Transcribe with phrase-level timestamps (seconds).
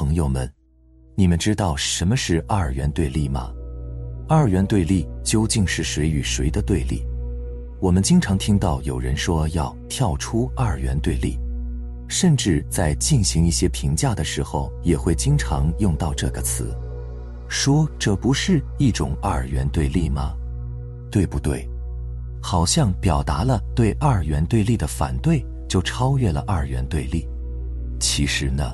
[0.00, 0.50] 朋友们，
[1.14, 3.52] 你们知道什么是二元对立吗？
[4.26, 7.04] 二元对立究竟是谁与谁的对立？
[7.82, 11.38] 我们经常听到有人说要跳出二元对立，
[12.08, 16.74] 甚至在进行一些评价的时候，也会经常用到这个词，
[17.46, 20.34] 说这不是一种二元对立吗？
[21.10, 21.68] 对不对？
[22.40, 27.28] 好像表达了对二元对立的反对，就超越了二元对立。
[28.00, 28.64] 其实呢，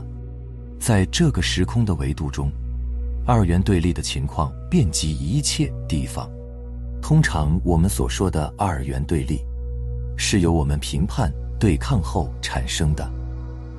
[0.79, 2.50] 在这个时空的维度中，
[3.27, 6.30] 二元对立的情况遍及一切地方。
[7.02, 9.41] 通常我们所说的二元对立，
[10.16, 13.09] 是由我们评判对抗后产生的，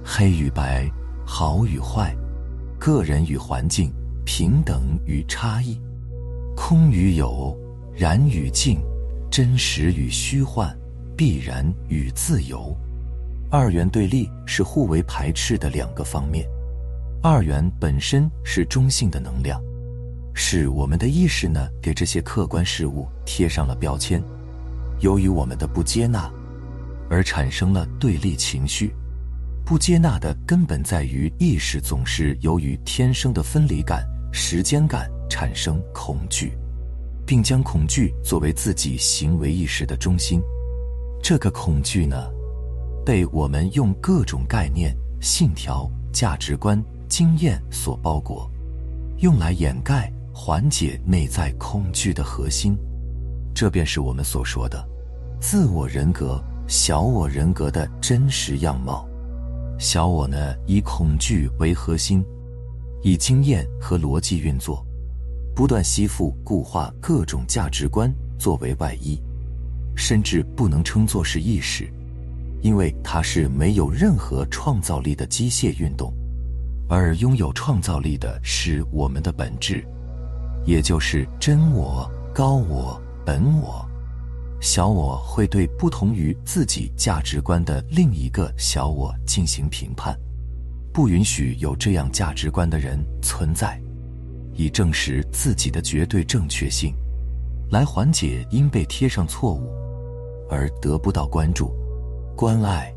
[0.03, 0.89] 黑与白，
[1.25, 2.15] 好与坏，
[2.79, 3.91] 个人与环境，
[4.25, 5.79] 平等与差异，
[6.55, 7.57] 空与有，
[7.95, 8.79] 然与静，
[9.29, 10.73] 真实与虚幻，
[11.15, 12.75] 必然与自由。
[13.49, 16.45] 二元对立是互为排斥的两个方面。
[17.21, 19.61] 二元本身是中性的能量，
[20.33, 24.21] 是我们的意识呢给这些客观事物贴上了标签。
[24.99, 26.31] 由于我们的不接纳，
[27.09, 28.93] 而产生了对立情绪。
[29.65, 36.57] 不接纳的根本在于意识总是由于天生的分离感、时间感产生恐惧，
[37.25, 40.41] 并将恐惧作为自己行为意识的中心。
[41.21, 42.15] 这个恐惧呢？
[43.05, 48.49] 被我们用各种概念、信条、价值观、经验所包裹，
[49.19, 52.77] 用来掩盖、缓解内在恐惧的核心，
[53.53, 54.87] 这便是我们所说的
[55.39, 59.07] 自我人格、小我人格的真实样貌。
[59.79, 62.23] 小我呢，以恐惧为核心，
[63.03, 64.85] 以经验和逻辑运作，
[65.55, 69.21] 不断吸附、固化各种价值观作为外衣，
[69.95, 71.87] 甚至不能称作是意识。
[72.63, 76.11] 因为它是没有任何创造力的机械运动，
[76.89, 79.85] 而拥有创造力的是我们的本质，
[80.65, 83.85] 也就是真我、高我、本我。
[84.59, 90.17] 小我会对不同于自己价值观的另一个小我进行评判，
[90.91, 93.79] 不允许有这样价值观的人存在，
[94.53, 96.95] 以证实自己的绝对正确性，
[97.69, 99.69] 来缓解因被贴上错误
[100.49, 101.71] 而得不到关注。
[102.35, 102.91] 关爱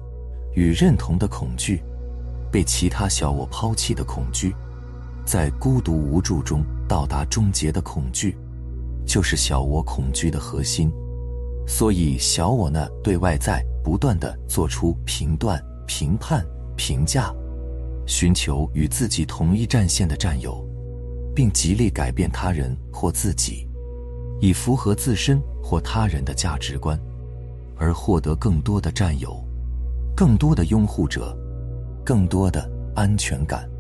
[0.54, 1.82] 与认同的恐惧，
[2.50, 4.54] 被其他小我抛弃的恐惧，
[5.24, 8.36] 在孤独无助中到达终结的恐惧，
[9.06, 10.90] 就是小我恐惧的核心。
[11.66, 16.44] 所以，小我呢，对外在不断的做出评断、评判、
[16.76, 17.32] 评价，
[18.06, 20.66] 寻求与自己同一战线的战友，
[21.34, 23.68] 并极力改变他人或自己，
[24.40, 26.98] 以符合自身或他人的价值观。
[27.82, 29.42] 而获得更多的战友，
[30.14, 31.34] 更多的拥护者，
[32.10, 33.71] 更多的安全感。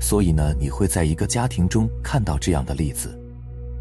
[0.00, 3.14] 所以呢，你会在一个家庭中看到这样的例子，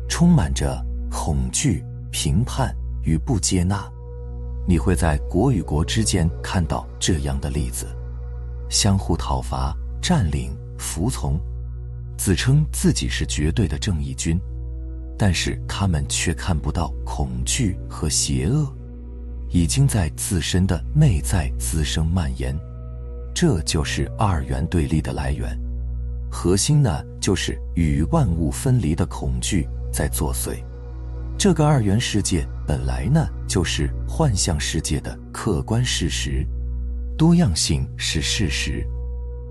[0.10, 1.82] 充满着恐惧、
[2.12, 2.76] 评判
[3.06, 3.90] 与不接纳；
[4.68, 7.88] 你会在国与国之间看到这样的例子，
[8.70, 11.40] 相互讨伐、占领、服从，
[12.18, 14.38] 自称自己是绝对的正义军，
[15.18, 18.68] 但是他们却看不到恐惧和邪恶。
[19.50, 22.54] 已经在自身的内在滋生蔓延，
[23.40, 25.56] 这就是二元对立的来源。
[26.28, 30.56] 核心呢，就是与万物分离的恐惧在作祟。
[31.38, 36.44] 这个二元世界本来呢，就是幻象世界的客观事实。
[37.16, 38.84] 多样性是事实，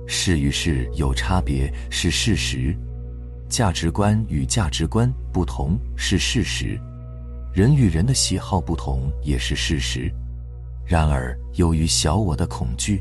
[0.08, 2.76] 事与事有差别是事实，
[3.48, 6.76] 价值观与价值观不同是事实。
[7.54, 10.12] 人与人的喜好不同也是事实，
[10.84, 13.00] 然而由于小我的恐惧，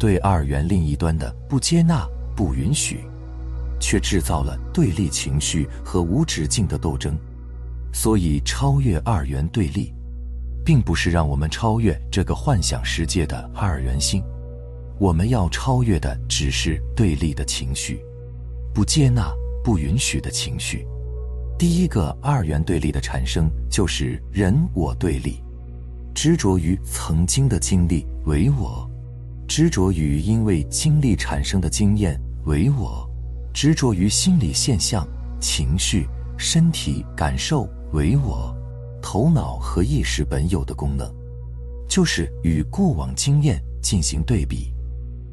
[0.00, 3.04] 对二元另一端的不接纳、不允许，
[3.78, 7.14] 却制造了对立情绪和无止境的斗争。
[7.92, 9.92] 所以，超越二元对立，
[10.64, 14.24] 并不是让我们超越这个幻想世界的二元性，
[14.98, 18.00] 我们要超越的只是对立的情绪，
[18.72, 19.30] 不接纳、
[19.62, 20.86] 不允许的情绪。
[21.58, 25.42] 第一个二元对立的产生就是人我对立，
[26.14, 28.89] 执着于曾经的经历为我，
[29.50, 33.04] 执着于因为经历产生的经验为我，
[33.52, 35.04] 执着于心理现象、
[35.40, 36.06] 情绪、
[36.38, 38.56] 身体感受为我，
[39.02, 41.12] 头脑和意识本有的功能，
[41.88, 44.72] 就是与过往经验进行对比，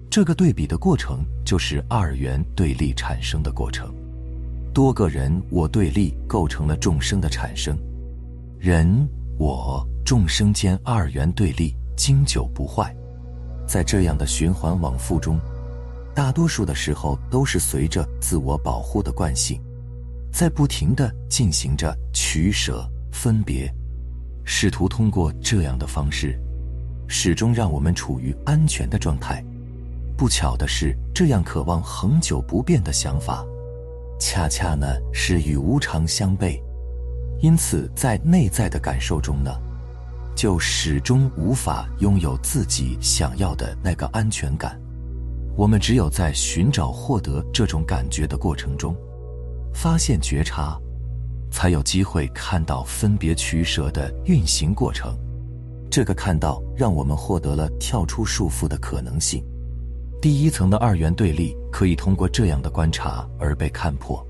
[0.09, 3.93] 这个对比的过程就是二元对立产生的过程。
[4.73, 7.77] 多个人我对立构成了众生的产生，
[8.57, 12.91] 人我众生间二元对立经久不坏，
[13.67, 15.39] 在这样的循环往复中，
[16.15, 19.61] 大多数的时候都是随着自我保护的惯性，
[20.31, 23.71] 在不停的进行着取舍、分别，
[24.45, 26.39] 试图通过这样的方式，
[27.07, 29.43] 始终让我们处于安全的状态。
[30.17, 33.45] 不巧的是，这样渴望恒久不变的想法，
[34.19, 36.59] 恰恰呢是与无常相悖。
[37.39, 39.51] 因此，在内在的感受中呢，
[40.37, 44.79] 就始终无法拥有自己想要的那个安全感。
[45.55, 48.95] 我们只有在寻找、获得这种感觉的过程中，
[49.73, 50.79] 发现、觉察，
[51.49, 55.17] 才有机会看到分别取舍的运行过程。
[55.89, 59.43] 这个看到，让我们获得了跳出束缚的可能性。
[60.21, 64.23] 第一层的二元对立，可以通过这样的观察而被看破。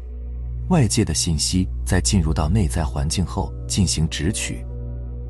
[0.70, 4.66] 外界的信息在进入到内在环境后进行直取，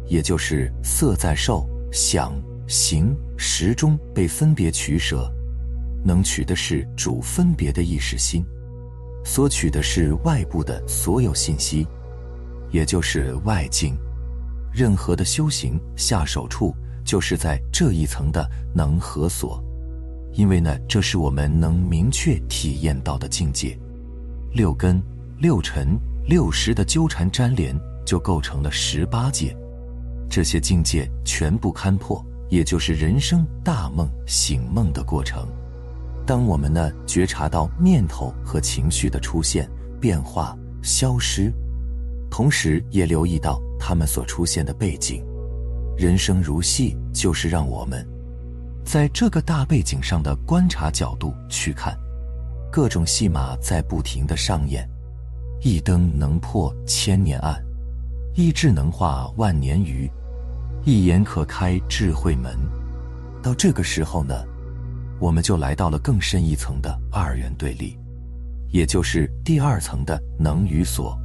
[0.08, 2.34] 也就是色在受、想、
[2.68, 5.32] 行、识中被分别取舍，
[6.04, 8.44] 能取的是主分别的意识心，
[9.24, 11.88] 所取的是外部的所有信息，
[12.72, 13.98] 也就是外境。
[14.74, 19.64] 任何的修行下手处就是在这一层的能和所，
[20.34, 23.78] 因为呢，这是我们能明确体验到的境界。
[24.54, 25.02] 六根。
[25.40, 25.96] 六尘、
[26.26, 29.56] 六识的纠缠粘连，就构成了十八界。
[30.30, 35.48] 这些境界全部勘破，也就是人生大梦醒梦的过程。
[36.26, 39.70] 当我们呢觉察到念头和情绪的出现、
[40.00, 41.52] 变化、消失，
[42.30, 45.24] 同时也留意到他们所出现的背景。
[45.98, 48.06] 人生如戏，就是让我们
[48.84, 51.98] 在这个大背景上的观察角度去看，
[52.72, 54.88] 各种戏码在不停的上演。
[55.62, 57.60] 一灯能破千年暗，
[58.38, 60.08] 一智能化万年愚，
[60.86, 62.56] 一言可开智慧门。
[63.42, 64.46] 到这个时候呢，
[65.20, 67.98] 我们就来到了更深一层的二元对立，
[68.70, 71.18] 也就是第二层的能与所。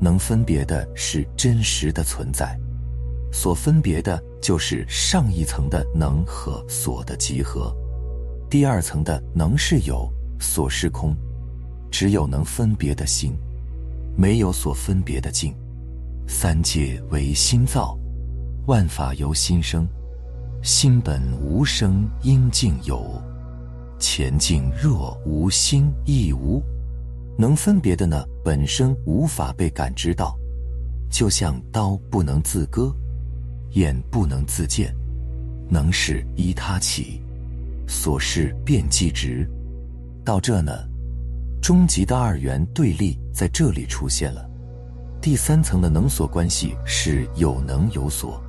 [0.00, 2.58] 能分别的是真实的存在，
[3.30, 7.76] 所分别的就是上一层的能和所的集合。
[8.48, 10.10] 第二层的能是有，
[10.40, 11.14] 所是空，
[11.90, 13.36] 只有能分别的心。
[14.16, 15.54] 没有所分别的境，
[16.30, 17.98] 三界为心造，
[18.66, 19.88] 万法由心生，
[20.62, 23.02] 心本无生，因境有。
[23.98, 26.62] 前境若无心亦无，
[27.38, 30.38] 能分别的呢，本身无法被感知到，
[31.10, 32.94] 就像刀不能自割，
[33.70, 34.94] 眼不能自见，
[35.66, 37.22] 能是依他起，
[37.88, 39.48] 所事便即直。
[40.26, 40.72] 到这呢。
[41.60, 44.47] 终极的二元对立在这里出现了。
[45.20, 48.42] 第三层的能所关系是有能有所，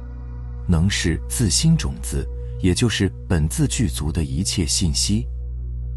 [0.68, 2.28] 能是自心种子，
[2.62, 5.26] 也就是本自具足的一切信息；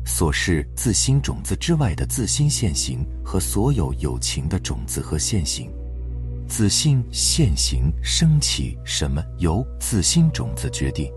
[0.06, 5.70] 所是自心种子之外的自心现行和所有有情的种子和现行。
[6.48, 11.12] 自心现行升起什么，由自心种子决定，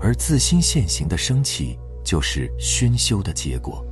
[0.00, 3.84] 而自心现行的升起就是熏修的结果。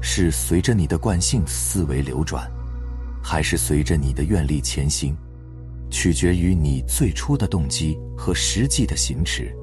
[0.00, 2.50] 是随着你的惯性思维流转，
[3.22, 5.16] 还是随着你的愿力前行，
[5.90, 9.54] 取决于你最初的动机和实际的行持。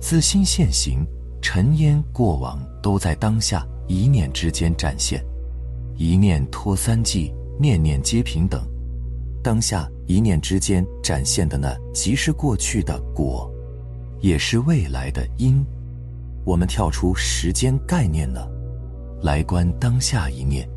[0.00, 1.06] 自心现行，
[1.40, 5.24] 尘烟过往都在当下一念之间展现。
[5.96, 8.66] 一念托三际，念念皆平等。
[9.42, 13.50] 当下一念之间展现的呢，即是过去的果，
[14.20, 15.64] 也是未来的因。
[16.44, 18.40] 我们跳出时间概念呢？
[19.22, 20.68] 来观当下一念，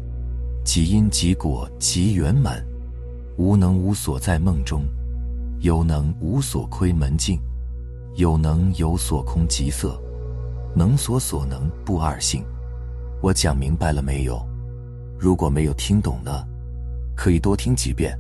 [0.65, 2.65] 即因即果即圆满，
[3.38, 4.84] 无能无所在梦中，
[5.60, 7.39] 有能无所窥门径，
[8.15, 9.98] 有能有所空即色，
[10.75, 12.43] 能所所能不二性。
[13.22, 14.43] 我讲明白了没有？
[15.19, 16.43] 如果没有听懂呢，
[17.15, 18.17] 可以多听几遍。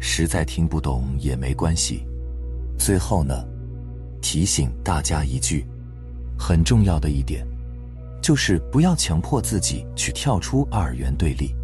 [0.00, 2.04] 实在听不懂也没关系。
[2.78, 3.44] 最后呢，
[4.20, 5.66] 提醒大家一句，
[6.38, 7.46] 很重要的一点。
[8.22, 11.54] 就是不要强迫自己去跳出二元对立。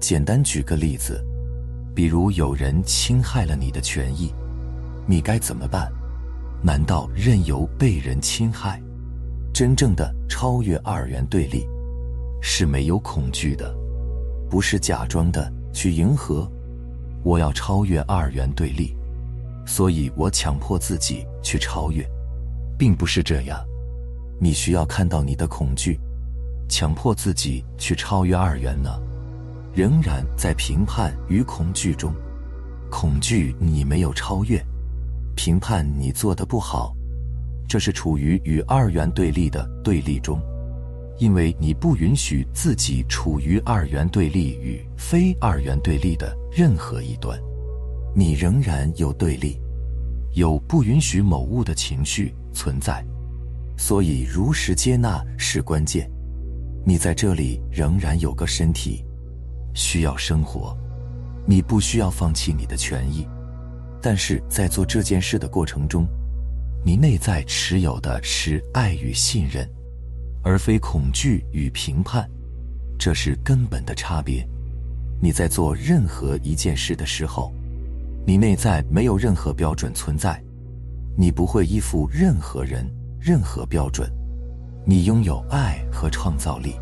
[0.00, 1.22] 简单举个例子，
[1.94, 4.32] 比如有人侵害了你的权益，
[5.06, 5.92] 你该怎么办？
[6.62, 8.82] 难道任由被人侵害？
[9.52, 11.68] 真正的超越二元对立，
[12.40, 13.74] 是没有恐惧的，
[14.48, 16.50] 不是假装的去迎合。
[17.22, 18.96] 我要超越二元对立，
[19.66, 22.08] 所以我强迫自己去超越，
[22.78, 23.62] 并不是这样。
[24.40, 26.00] 你需要看到你的恐惧，
[26.70, 28.90] 强迫自己去超越二元呢？
[29.72, 32.12] 仍然在评判与恐惧中，
[32.90, 34.60] 恐惧你没有超越，
[35.36, 36.94] 评判你做的不好，
[37.68, 40.40] 这是处于与二元对立的对立中，
[41.18, 47.38] 因为你不允许自己处于二元对立与非二元对立的任何一端，
[48.14, 49.60] 你仍然有对立，
[50.34, 53.04] 有不允许某物的情绪存在，
[53.76, 56.10] 所以如实接纳是关键。
[56.84, 59.04] 你在这里仍然有个身体，
[59.74, 60.76] 需要生活，
[61.46, 63.26] 你不需要放弃你的权益，
[64.00, 66.06] 但是在做这件事的过程中，
[66.84, 69.68] 你内在持有的是爱与信任。
[70.42, 72.26] 而非恐惧与评判，
[72.98, 74.42] 这是根本的差别。
[75.20, 77.52] 你在做任何一件事的时候，
[78.26, 80.42] 你内在没有任何标准存在，
[81.14, 84.10] 你不会依附任何人、任何标准，
[84.86, 86.74] 你拥有爱和创造力，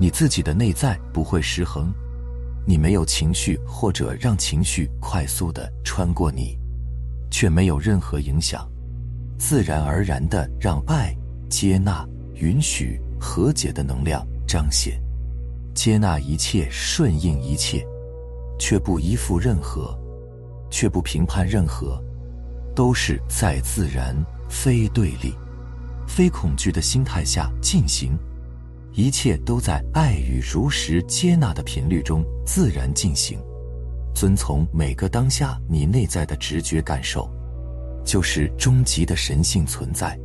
[0.00, 1.94] 你自己的内在不会失衡，
[2.64, 6.58] 你没有情绪或者让情绪快速的穿过你，
[7.30, 8.68] 却没有任何影响，
[9.38, 11.16] 自然而然的让爱
[11.48, 12.06] 接纳。
[12.34, 15.00] 允许和解的能量彰显，
[15.74, 17.86] 接纳一切，顺应一切，
[18.58, 19.96] 却不依附任何，
[20.68, 22.02] 却不评判任何，
[22.74, 24.16] 都是在自然、
[24.48, 25.34] 非对立、
[26.08, 28.18] 非恐惧的心态下进行，
[28.94, 33.38] 一切都在爱与如实接纳的频率中自然进行，
[34.14, 37.30] 遵从每个当下你内在的直觉感受，
[38.04, 40.18] 就是终极的神性存在，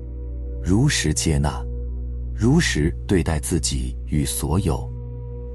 [0.63, 1.63] 如实接纳。
[2.35, 4.87] 如实对待自己与所有。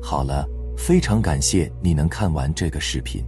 [0.03, 0.45] 好了，
[0.77, 3.23] 非常感谢你能看完这个视频，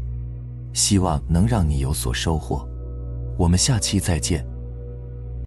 [0.72, 2.68] 希望能让你有所收获。
[3.38, 4.44] 我们下期再见。